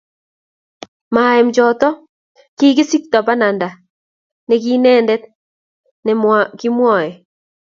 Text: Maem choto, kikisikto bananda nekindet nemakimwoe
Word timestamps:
Maem 1.15 1.47
choto, 1.55 1.89
kikisikto 2.57 3.17
bananda 3.27 3.67
nekindet 4.47 5.23
nemakimwoe 6.03 7.07